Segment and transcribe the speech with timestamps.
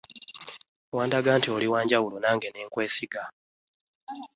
[0.97, 3.23] Wandaga nti oli wa njawulo nange ne nkwesiga.